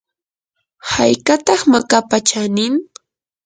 ¿haykataq 0.91 1.61
makapa 1.71 2.17
chanin? 2.27 2.73